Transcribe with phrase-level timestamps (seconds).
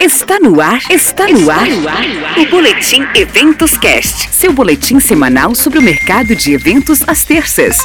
[0.00, 1.66] Está no ar, está no ar,
[2.38, 7.78] o Boletim Eventos Cast, seu boletim semanal sobre o mercado de eventos às terças.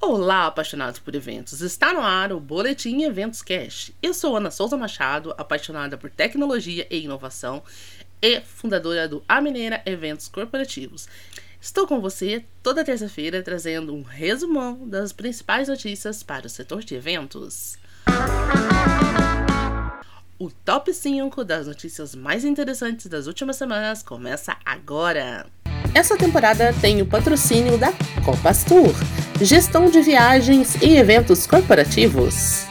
[0.00, 1.60] Olá, apaixonados por eventos.
[1.60, 3.94] Está no ar o Boletim Eventos Cast.
[4.02, 7.62] Eu sou Ana Souza Machado, apaixonada por tecnologia e inovação
[8.20, 11.08] e fundadora do A Mineira Eventos Corporativos.
[11.60, 16.96] Estou com você toda terça-feira trazendo um resumão das principais notícias para o setor de
[16.96, 17.78] eventos.
[20.42, 25.46] O top 5 das notícias mais interessantes das últimas semanas começa agora.
[25.94, 27.92] Essa temporada tem o patrocínio da
[28.24, 28.92] Copas Tour,
[29.40, 32.66] gestão de viagens e eventos corporativos.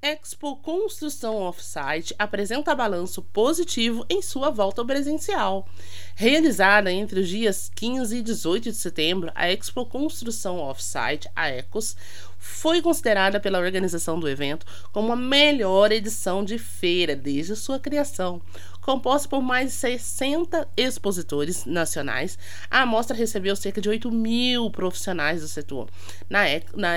[0.00, 5.66] Expo Construção Offsite apresenta balanço positivo em sua volta ao presencial.
[6.14, 11.96] Realizada entre os dias 15 e 18 de setembro, a Expo Construção Offsite, a ECOS,
[12.44, 18.42] foi considerada pela organização do evento como a melhor edição de feira desde sua criação.
[18.82, 22.38] Composta por mais de 60 expositores nacionais,
[22.70, 25.88] a amostra recebeu cerca de 8 mil profissionais do setor
[26.28, 26.42] na,
[26.76, 26.96] na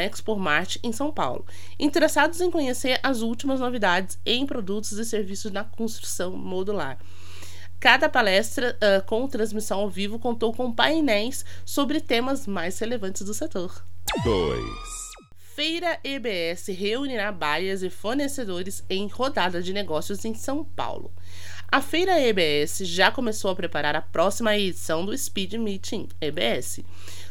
[0.84, 1.45] em São Paulo,
[1.80, 6.98] interessados em conhecer as últimas novidades em produtos e serviços na construção modular.
[7.80, 13.34] Cada palestra uh, com transmissão ao vivo contou com painéis sobre temas mais relevantes do
[13.34, 13.82] setor.
[14.26, 14.97] 2.
[15.58, 21.11] Feira EBS reunirá baias e fornecedores em rodada de negócios em São Paulo.
[21.67, 26.81] A Feira EBS já começou a preparar a próxima edição do Speed Meeting EBS.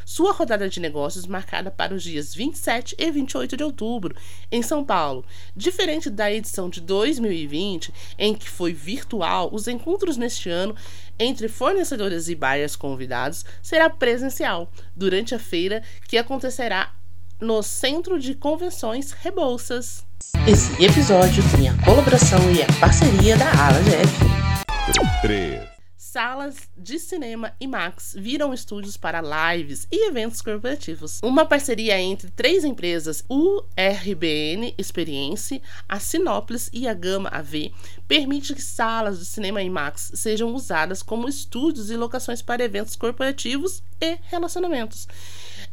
[0.04, 4.16] Sua rodada de negócios marcada para os dias 27 e 28 de outubro,
[4.50, 5.24] em São Paulo.
[5.54, 10.74] Diferente da edição de 2020, em que foi virtual, os encontros neste ano
[11.16, 16.92] entre fornecedores e baias convidados será presencial durante a feira que acontecerá
[17.40, 20.04] no Centro de Convenções Rebouças.
[20.48, 25.20] Esse episódio tem a colaboração e a parceria da Ala GF.
[25.20, 25.76] 3.
[25.98, 29.20] Salas de cinema e Max viram estúdios para
[29.54, 31.20] lives e eventos corporativos.
[31.22, 37.70] Uma parceria entre três empresas, o RBN Experience, a Sinoplis e a Gama AV,
[38.08, 42.96] permite que salas de cinema e Max sejam usadas como estúdios e locações para eventos
[42.96, 45.06] corporativos e relacionamentos.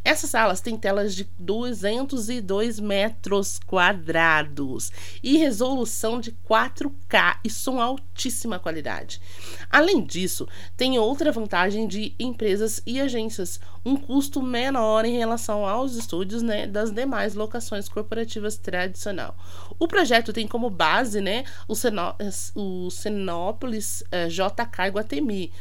[0.03, 4.91] Essas salas têm telas de 202 metros quadrados
[5.23, 9.21] e resolução de 4K e som altíssima qualidade.
[9.69, 15.95] Além disso, tem outra vantagem de empresas e agências, um custo menor em relação aos
[15.95, 19.35] estúdios né, das demais locações corporativas tradicional.
[19.79, 22.15] O projeto tem como base né, o, Senó
[22.55, 25.51] o Senópolis eh, JK Guatemi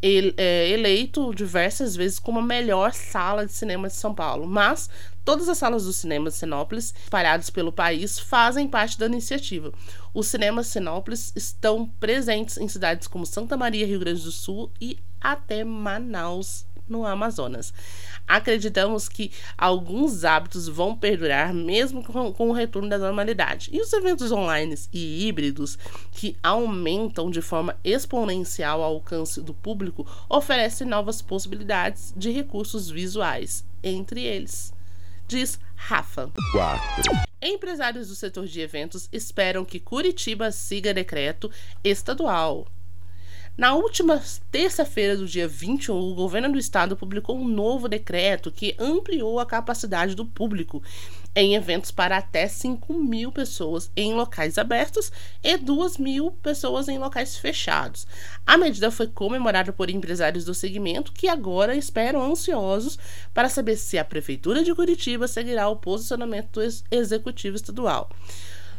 [0.00, 4.88] ele, é, eleito diversas vezes como a melhor sala de cinema de São Paulo, mas
[5.24, 9.72] todas as salas do cinema Sinópolis, espalhadas pelo país, fazem parte da iniciativa.
[10.14, 14.98] Os cinemas Sinópolis estão presentes em cidades como Santa Maria, Rio Grande do Sul e
[15.20, 17.72] até Manaus, no Amazonas.
[18.26, 23.70] Acreditamos que alguns hábitos vão perdurar mesmo com, com, o retorno da normalidade.
[23.72, 25.78] E os eventos online e híbridos,
[26.12, 33.64] que aumentam de forma exponencial o alcance do público, oferecem novas possibilidades de recursos visuais,
[33.82, 34.72] entre eles.
[35.26, 36.30] Diz Rafa.
[36.52, 37.28] 4.
[37.40, 41.50] Empresários do setor de eventos esperam que Curitiba siga decreto
[41.84, 42.66] estadual
[43.58, 48.76] na última terça-feira do dia 21, o governo do estado publicou um novo decreto que
[48.78, 50.80] ampliou a capacidade do público
[51.34, 55.10] em eventos para até 5 mil pessoas em locais abertos
[55.42, 58.06] e 2 mil pessoas em locais fechados.
[58.46, 62.96] A medida foi comemorada por empresários do segmento que agora esperam ansiosos
[63.34, 68.08] para saber se a Prefeitura de Curitiba seguirá o posicionamento do executivo estadual.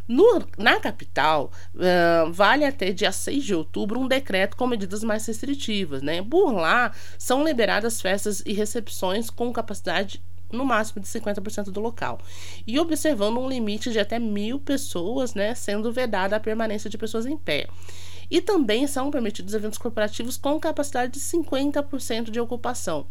[0.09, 5.23] No, na capital, uh, vale até dia 6 de outubro um decreto com medidas mais
[5.27, 6.01] restritivas.
[6.01, 6.19] Né?
[6.23, 10.19] Por lá, são liberadas festas e recepções com capacidade
[10.51, 12.17] no máximo de 50% do local.
[12.65, 17.27] E observando um limite de até mil pessoas, né, sendo vedada a permanência de pessoas
[17.27, 17.67] em pé.
[18.31, 23.05] E também são permitidos eventos corporativos com capacidade de 50% de ocupação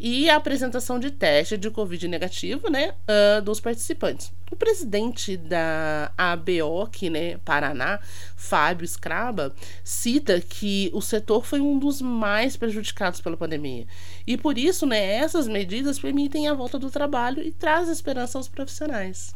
[0.00, 4.32] e a apresentação de teste de Covid negativo né, uh, dos participantes.
[4.50, 8.00] O presidente da ABOC, né, Paraná,
[8.34, 9.54] Fábio Scraba,
[9.84, 13.86] cita que o setor foi um dos mais prejudicados pela pandemia.
[14.26, 18.48] E por isso, né, essas medidas permitem a volta do trabalho e traz esperança aos
[18.48, 19.32] profissionais.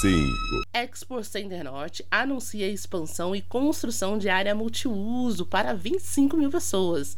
[0.00, 0.30] Sim.
[0.74, 7.16] Expo Center Norte anuncia a expansão e construção de área multiuso para 25 mil pessoas.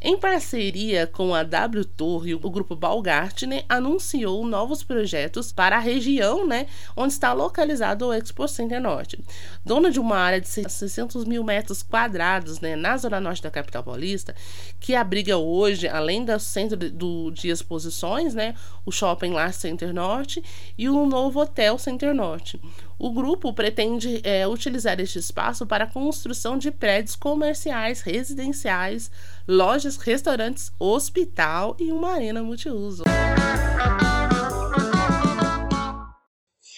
[0.00, 6.46] Em parceria com a W Torre, o grupo Balgartner anunciou novos projetos para a região,
[6.46, 9.18] né, onde está localizado o Expo Center Norte.
[9.64, 13.82] Dona de uma área de 600 mil metros quadrados, né, na zona norte da capital
[13.82, 14.36] paulista,
[14.78, 18.54] que abriga hoje, além do centro do, de exposições, né,
[18.86, 20.40] o Shopping Lar Center Norte
[20.78, 22.60] e o novo Hotel Center Norte.
[23.00, 29.08] O grupo pretende é, utilizar este espaço para a construção de prédios comerciais, residenciais,
[29.46, 33.04] lojas, restaurantes, hospital e uma arena multiuso.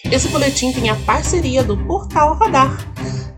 [0.05, 2.77] Esse boletim tem a parceria do Portal Radar,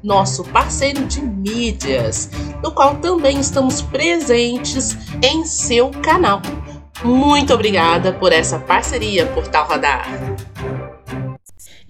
[0.03, 2.29] nosso parceiro de mídias,
[2.61, 6.41] no qual também estamos presentes em seu canal.
[7.01, 10.05] Muito obrigada por essa parceria, Portal Radar.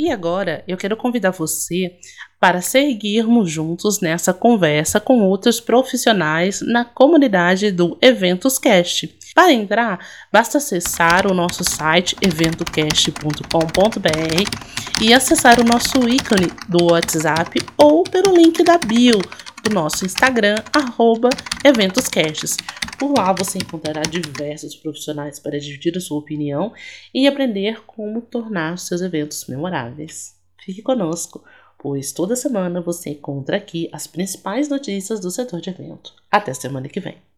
[0.04, 1.96] E agora eu quero convidar você
[2.38, 9.18] para seguirmos juntos nessa conversa com outros profissionais na comunidade do Eventos Cast.
[9.34, 17.62] Para entrar, basta acessar o nosso site eventocast.com.br e acessar o nosso ícone do WhatsApp
[17.78, 19.22] ou pelo link da bio
[19.64, 21.30] do nosso Instagram, arroba
[21.64, 22.58] eventoscasts.
[23.00, 26.74] Por lá você encontrará diversos profissionais para dividir a sua opinião
[27.14, 30.36] e aprender como tornar seus eventos memoráveis.
[30.64, 31.44] Fique conosco,
[31.80, 36.14] pois toda semana você encontra aqui as principais notícias do setor de evento.
[36.30, 37.33] Até semana que vem.